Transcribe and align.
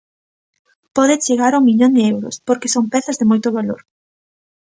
Pode 0.95 1.15
chegar 1.25 1.51
ao 1.53 1.65
millón 1.67 1.91
de 1.97 2.03
euros, 2.13 2.35
porque 2.47 2.73
son 2.75 2.85
pezas 2.93 3.19
de 3.19 3.29
moito 3.31 3.49
valor. 3.57 3.81